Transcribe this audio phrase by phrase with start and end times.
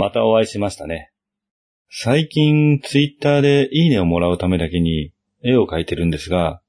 [0.00, 1.12] またお会いしましたね。
[1.90, 5.12] 最近、ツイッターでいいねをもらうためだけに
[5.44, 6.62] 絵を描いてるんですが、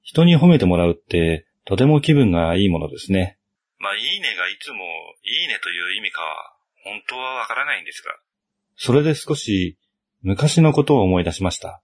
[0.00, 3.36] 人に褒めてもらうってとても気分がいいものですね。
[3.78, 4.84] まあ、いいねがいつも
[5.22, 8.10] いいねという意味かは、本当はわからないんですが、
[8.74, 9.76] それで少し
[10.22, 11.82] 昔のことを思い出しました。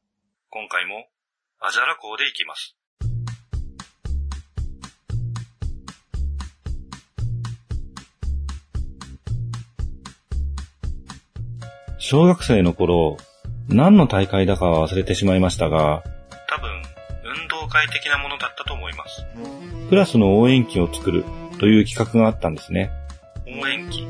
[0.49, 1.07] 今回も、
[1.61, 2.79] アジャラ港で行きます。
[12.07, 13.17] 小学生の頃、
[13.71, 16.03] 何の大会だかは忘れてしまいましたが、
[16.51, 16.71] 多分、
[17.41, 19.25] 運動会的なものだったと思います。
[19.89, 21.25] クラスの応援旗を作る
[21.59, 22.91] という企画があったんですね。
[23.47, 24.03] 応援旗。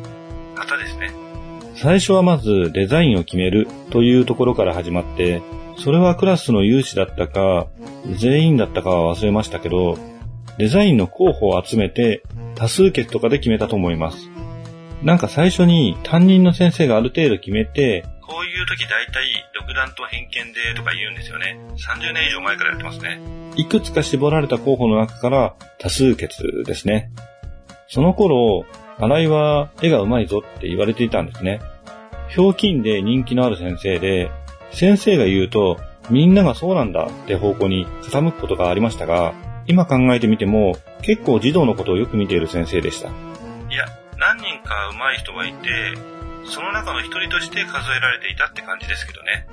[0.57, 1.13] 旗ですね。
[1.77, 5.41] 最初はまずデザインを決めるというところから始まって、
[5.77, 7.69] それはクラスの有志だったか、
[8.11, 9.99] 全員だったかは忘れましたけど、
[10.59, 12.25] デザインの候補を集めて
[12.57, 14.34] 多数決とかで決めたと思います。
[15.05, 21.59] なんか最初に担任の先生がある程度決めて、こういう時大体、独断と偏見でとか言うんですよね。
[21.77, 23.21] 30年以上前からやってますね。
[23.55, 27.11] いくつか絞られた候補の中から多数決ですね。
[27.87, 28.65] その頃、
[28.99, 31.61] 新井は絵が上手いぞって言われていたんですね。
[32.31, 34.31] ひょうきんで人気のある先生で、
[34.71, 39.35] 先生が言うと、みんながそうなんだって方向に傾くことがありましたが、
[39.67, 43.11] 今考えてみても、結構児童のことをよく見ている先生でした。
[43.11, 43.13] い
[43.77, 43.85] や、
[44.65, 46.15] か上手い人がいて、
[46.47, 49.47] その中の一人として数えられていたって感じですけどね。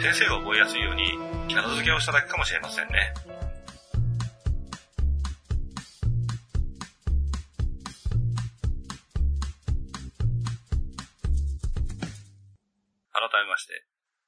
[0.00, 3.12] 先生が覚えやすいように、キャラ付けをしただけかもしれませんね。
[13.12, 13.84] 改めまして、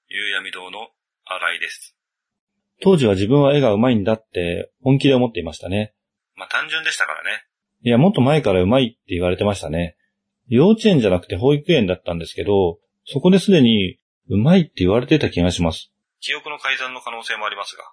[0.09, 0.89] 夕闇堂の
[1.25, 1.97] 新井です。
[2.83, 5.95] 当時は自分は絵が上手いんだって本気で思っていましたね。
[6.37, 7.45] まあ単純でしたからね。
[7.83, 9.96] いや、もっと前から上手いって言われてましたね。
[10.49, 15.93] 幼稚園じゃなくて保育園だったんですけど、そこですでに上手いって言われてた気がします。
[16.21, 17.85] 記憶の改ざんの可能性もありますが。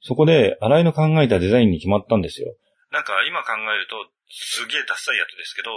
[0.00, 2.54] そこで、新井の考えたデザインに決まったんですよ。
[2.90, 3.96] なんか今考えると、
[4.28, 5.70] すげえダッサいやつですけど、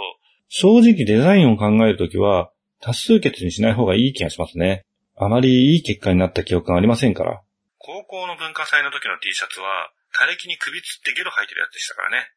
[0.48, 2.50] 正直デザインを考えるときは、
[2.80, 4.84] 多数決にしない方がいい気がしますね。
[5.16, 7.42] あまりいい結果になった記憶がありませんから。
[7.78, 12.30] 高校の文化祭の時の T シャツは、枯れ木に首つってゲロ吐いてるやつでしたからね。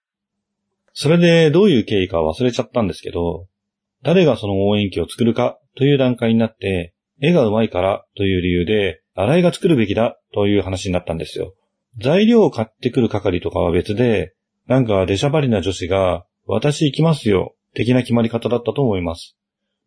[0.94, 3.48] それでどういう経緯か忘れちゃったんですけど、
[4.04, 11.54] 誰がその応援旗を作るかという段階になって、絵が上手いからという理由で、新井が作るべきだという話になったんですよ。
[12.02, 14.34] 材料を買ってくる係とかは別で、
[14.68, 19.36] なんか出しゃばりな女子が、私行きますよ、的な決まり方だったと思います。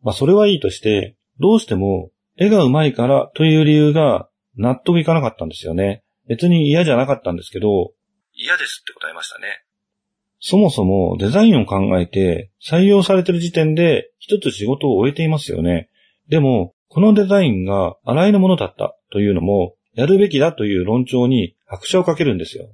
[0.02, 6.02] まあそれはいいとして、どうしても絵が上手いからという理由が納得いかなかったんですよね。
[6.28, 7.92] 別に嫌じゃなかったんですけど、
[8.34, 9.64] 嫌ですって答えましたね。
[10.44, 15.88] そもそもデザインを考えて採用されてる時点で一つ仕事を終えていますよね。
[16.28, 22.68] でも、このデザインが洗いのものだったというのも、やるべきだという論調に拍車をかけるんですよ。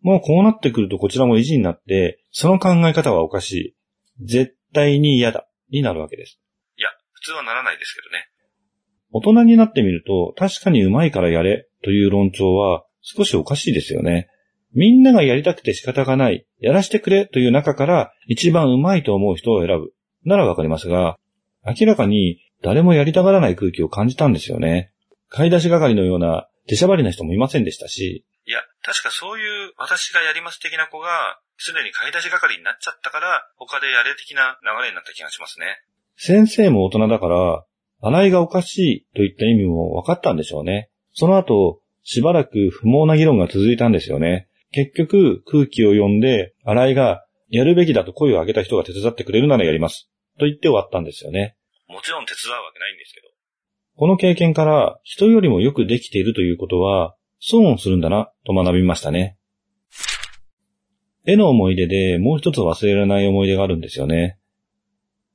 [0.00, 3.76] もうこうなってくるとこちらも意地になって、その考え方はおかしい。
[4.24, 5.46] 絶対に嫌だ。
[5.70, 6.40] になるわけです。
[6.76, 8.26] いや、普通はならないですけどね。
[9.12, 14.28] 大人になってみると、確かに上手いからやれという論調は少しおかしいですよね。
[14.74, 19.92] みんながやりたくて仕方がない、やらしてくれという中から一番上手いと思う人を選ぶ。
[20.24, 21.18] ならわかりますが、
[21.64, 24.92] 明らかに誰もやりたがらない空気を感じたんですよね。
[25.28, 35.66] 買い出し係のような出しゃばりな人もいませんでしたし、いや、確かそういう私がやります的な子が、すでに買い出し係になっちゃったから、他でやれ的な流れになった気がしますね。
[36.16, 37.64] 先生も大人だから、
[38.00, 40.90] 洗いがおかしいといった意味も分かったんでしょうね。
[41.12, 44.48] その後、しばらく不毛な議論が続いたんですよね。
[44.72, 50.10] 結局、空気を読んで、洗いが、やるべきだと声を上げた人が手伝ってくれるならやります。
[50.38, 51.56] と言って終わったんですよね。
[51.88, 53.28] もちろん手伝うわけないんですけど。
[53.96, 59.36] この経験から、人よりもよくできているということは、損をするんだな、と学びましたね。
[61.26, 64.38] 絵の思い出でもう一つ忘れられない思い出があるんですよね。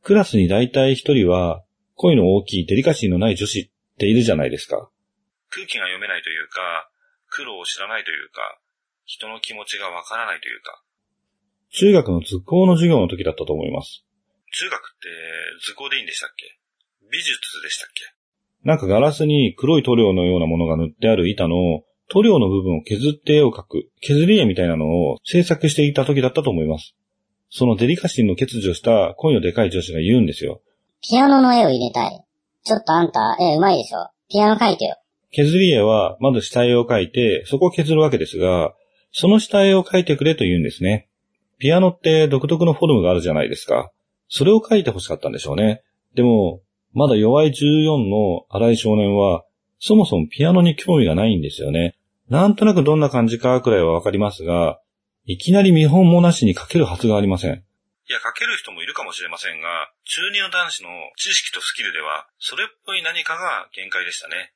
[0.03, 1.63] クラスに大体一人は、
[1.95, 4.89] 声の大きいデリカシーのない女子っているじゃないですか。
[5.49, 6.89] 空気が読めないというか、
[7.29, 8.59] 苦労を知らないというか、
[9.07, 10.83] 人の気持ちがわからないというか、
[11.71, 14.03] 中学の図工の授業の時だったと思います。
[14.51, 15.07] 中学って
[15.65, 16.59] 図工でいいんでしたっけ？
[17.09, 17.31] 美術
[17.63, 18.03] でしたっけ？
[18.67, 21.55] なんかガラスに黒い塗料のようなものが塗ってある板の
[22.09, 26.93] 塗料の部分を削って絵を描く削り絵みたいなのを制作していた時だったと思います。
[27.49, 30.61] そのデリカシーの欠如した声のでかい女子が言うんですよ。
[31.01, 32.25] ピアノの絵を入れたい。
[32.65, 34.09] ちょっとあんた、絵上手いでしょ。
[34.29, 34.97] ピアノ描いてよ。
[35.31, 38.73] 削り絵はまず下絵を描いてそこを削るわけですが、
[39.11, 41.07] その下絵を描いてくれと言うんですね。
[41.59, 43.91] ピアノって独特のフォルムがあるじゃないですか。
[44.29, 45.81] それを描いて欲しかったんでしょうね。
[46.13, 46.61] でも、
[46.93, 49.43] まだ弱い14の荒井少年は、
[49.79, 51.95] そもそもピアノに興味がないんですよね。
[52.29, 54.79] なんとなくどんな感じかくらいはわかりますが、
[55.25, 57.51] いきなり見本もなしに書けるはずがありません。
[57.51, 64.53] いや、書ける人もいるかもしれませんが、中二の男子の知識とスキルでは、それっぽい何かが限界でしたね。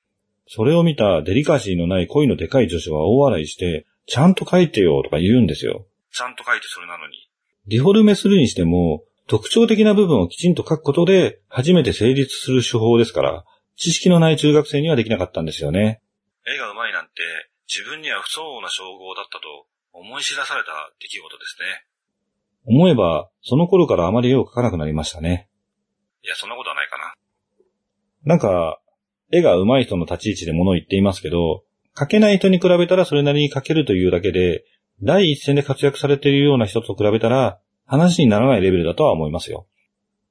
[0.48, 5.86] それを見たデリカシーのない恋のでかい女子は大笑いして、ちゃんと書いてよとか言うんですよ。
[6.12, 7.30] ちゃんと書いてそれなのに。
[7.68, 13.46] リフォルメするにしても、特徴的な部分をきちんと書くことで、初めて成立する手法ですから、
[13.78, 16.02] 知識のない中学生にはできなかったんですよね。
[16.46, 17.12] 絵が上手いなんて、
[17.70, 21.86] 自分には不相応な称号だったと思い知らされた出来事ですね。
[22.66, 25.48] 思えば、その頃からあまり絵を描かなくなりましたね。
[26.22, 27.16] いや、そんなことはないかな。
[28.26, 28.82] なんか、
[29.32, 31.64] 絵が上手い人の立ち位置で物を言っていますけど、
[31.98, 34.64] 描けない人に比べたらそれなりに描けるというだけで、
[35.04, 39.68] 第一線で活躍されているような人と比べたら、話にならないレベルだとは思いますよ。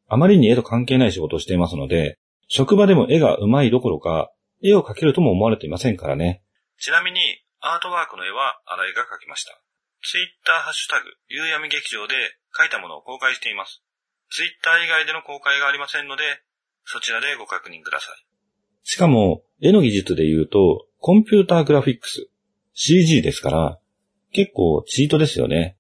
[0.09, 2.19] あまりに絵と関係ない仕事をしていますので、
[2.49, 6.43] 職場でも絵が上手いどころか、絵を描けるとも思われていませんからね。
[6.79, 7.21] ちなみに、
[7.61, 9.61] アートワークの絵は新井が描きました。
[10.03, 12.15] ツイッターハッシュタグ、夕闇劇場で
[12.59, 13.83] 描いたものを公開しています。
[14.31, 16.23] ツイッター以外での公開がありませんので、
[16.85, 18.27] そちらでご確認ください。
[18.83, 22.29] しかも、絵の技術で言うと、コンピューターグラフィックス、
[22.75, 23.79] CG ですから、
[24.33, 25.79] 結構チートですよね。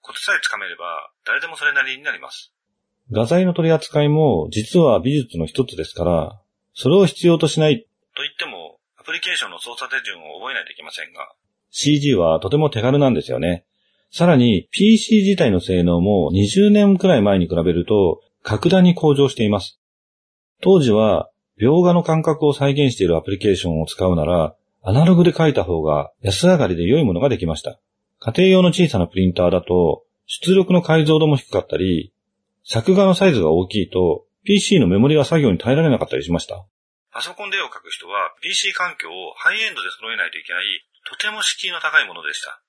[0.00, 2.52] コツさえつかめれば、誰でもそれなりになります。
[3.10, 6.40] 画材の取り扱いも実は美術の一つですから、
[6.72, 7.80] それを必要としない
[8.14, 11.32] と言っても、アプリケーションの操作手順を覚えないといけませんが、
[11.70, 13.64] CG はとても手軽なんですよね。
[14.12, 19.80] さらに PC 自体の性能も20年くらい前に比べると格段に向上しています。
[20.62, 21.28] 当時は
[21.60, 27.78] 描画の感覚を再現しているアプリケーションを使うならアナログで描いた方が安上がりで良いものができました。
[28.18, 32.12] 家庭用の小さなプリンターだと出力の解像度も低かったり、
[32.64, 36.64] 作画のサイズが大きいと PC のメモリが作業に耐えられなかったりしました。
[37.12, 40.64] パソコンで絵を描く人は PC 環境をハイエンドで揃えないといけない、
[41.10, 42.62] とても敷居の高いものでした。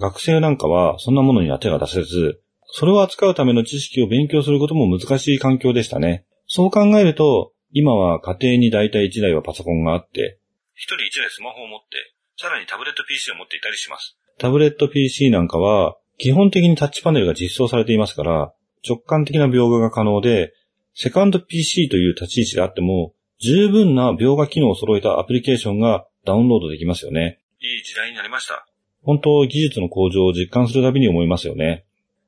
[0.00, 6.24] 学生なんかはそんなものには手が出せず、それを扱うための知識を勉強することも難しい環境でしたね。
[6.46, 10.40] そう考えると、今は家庭に大体1台はパソコンがあって、
[10.74, 14.16] 一人一台スマホを持って、さらにタブレット PC を持っていたりします。
[14.38, 18.52] タブレット PC なんかは基本的にタッチパネルが実装されていますから、
[18.86, 20.52] 直感的な描画が可能で、
[20.94, 27.40] セカンド PC という立ち位置であっても、十分な描画機能を揃えたアプリケーションがダウンロードできますよね。
[27.60, 28.66] いい時代になりました。
[29.02, 31.84] 本当、技術の向上を実感するたびに思いますよね。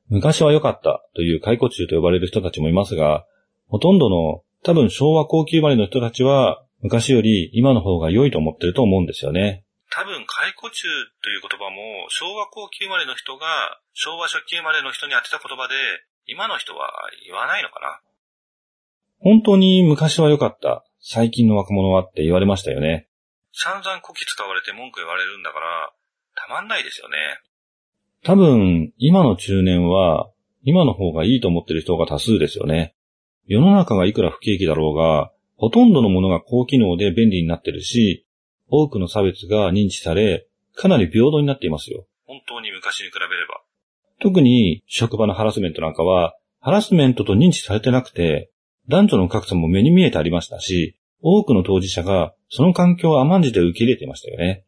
[0.09, 3.25] 昔は良かったという解雇中と呼ばれる人たちもいますが、
[3.69, 9.65] ほとんどの多分昭和後期生まれの人たちは昔より今の方が良いと思ってると思うんですよね。
[9.91, 10.87] 多分、解雇中
[11.23, 15.75] という言葉も、昭和後期生まれの人が、昭和初期生まれの人に当てた言葉で、
[16.27, 16.91] 今の人は
[17.25, 18.01] 言わないのかな
[19.19, 20.85] 本当に昔は良かった。
[21.01, 23.09] 最近の若者はって言われましたよね。
[23.53, 25.93] 散々こき使われて文句言われるんだから、
[26.35, 27.17] たまんないですよね。
[28.25, 30.31] 多分、今の中年は、
[30.63, 32.95] 今の方がいいと思ってる人が多数ですよね。
[33.47, 38.27] 世の中がいくら不景気だろうが、ほとんどのものが高機能で便利になってるし、
[38.69, 42.07] 多くの差別が認知され、かなり平等になっていますよ。
[42.27, 43.63] 本当に昔に比べれば。
[44.21, 48.51] 特に職場のハラスメントなんかは、ハラスメントと認知されてなくて、
[48.89, 54.65] 男女の格差も目に見えてありましたし、多くの当事者がその環境を甘んじて受け入れていましたよね。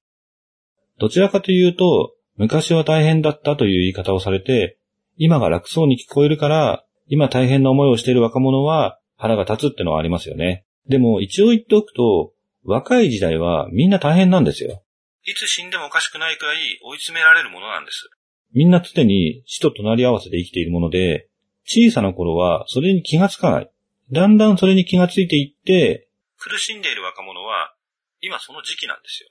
[0.99, 4.79] どちらかというと、昔は大変だったという言い方をされて、
[5.17, 10.65] 今が楽そうに聞こえるから、今大変な思いをしている若者は腹が立つってのはありますよね。
[10.89, 12.33] でも一応言っておくと、
[12.65, 14.83] 若い時代はみんな大変なんですよ。
[15.25, 18.09] いつ死んでもおかしくないくらい追い詰められるものなんです。
[18.55, 21.29] みんな常に死と隣り合わせで生きているもので、
[21.65, 23.71] 小さな頃はそれに気がつかない。
[24.11, 27.75] だんだんそれに気がついていって、苦しんでいる若者は、
[28.21, 29.29] 今その時期なんですよ。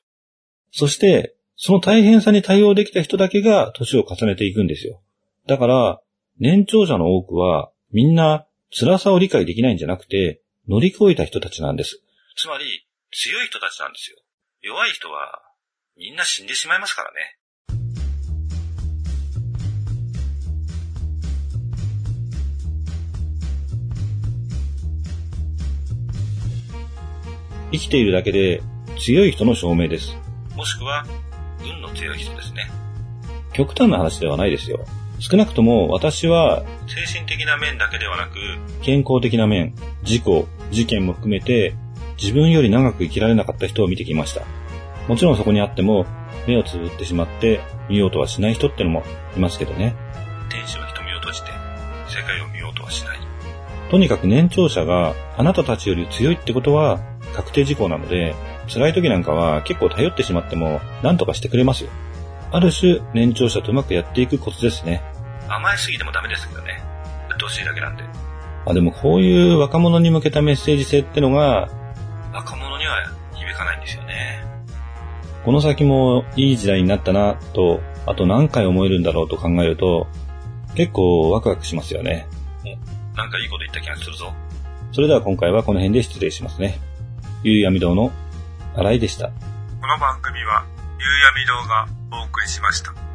[0.72, 5.02] そして、その大変さに対応できた人だけが年を重ねていくんですよ。
[5.48, 6.02] だから、
[6.40, 12.02] 年長者の多くは、みんな辛さを理解できないんじゃなくて、乗り越えた人たちなんです。
[12.36, 14.18] つまり、強い人たちなんですよ。
[14.62, 15.42] 弱い人は、
[15.96, 17.38] みんな死んでしまいますからね。
[27.72, 28.62] 生きているだけで
[29.00, 30.18] 強い人の証明です。
[30.54, 31.06] もしくは、
[31.62, 32.70] 運の強い人ですね。
[33.54, 34.86] 極端な話ではないですよ。
[35.20, 38.38] 少なくとも私は精神的な面だけではなく、
[38.82, 41.74] 健康的な面、事故、事件も含めて
[42.22, 44.42] 自分より長く生きられなかった人を見てきました。
[45.08, 46.06] もちろんそこにあっても
[46.48, 49.04] 目をつぶってしまって見ようとはしない人ってのも
[49.36, 49.96] いますけどね。
[50.50, 51.50] 天使は瞳を閉じて、
[52.08, 53.20] 世界を見ようとはしない。
[53.90, 57.00] とにかく年長者があなたたちより強いってことは
[57.34, 58.36] 確定事項なので、
[58.68, 61.90] 辛い時なんかは結構頼ってしまっても何とかしてくれますよ。
[62.51, 65.04] ある種年長者とうまくやっていくコツですね。
[65.50, 66.82] 甘えすぎてもダメですけどね。
[67.30, 68.04] うっとうしいだけなんで。
[68.66, 71.70] あでもこういう若者に向けたメッセージ性ってのが、
[72.34, 72.96] 若者には
[73.34, 74.44] 響かないんですよね。
[75.46, 80.08] この先もいい時代になったなと、あと何回思えるんだろうと考えると、
[80.75, 82.27] 結構ワクワクしますよね。
[83.16, 84.34] なんかいいこと言った気がするぞ。
[84.92, 86.80] それでは今回はこの辺で失礼しますね。
[87.44, 88.12] ゆうやみ堂の
[88.75, 89.27] 新井でした。
[89.27, 90.66] この番組は、
[91.00, 93.07] 夕闇堂がお送りしました。